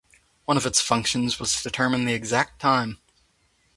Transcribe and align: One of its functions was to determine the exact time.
One 0.45 0.57
of 0.57 0.65
its 0.65 0.81
functions 0.81 1.39
was 1.39 1.55
to 1.55 1.61
determine 1.61 2.05
the 2.05 2.13
exact 2.15 2.59
time. 2.59 2.97